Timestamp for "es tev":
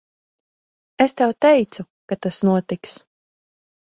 1.05-1.33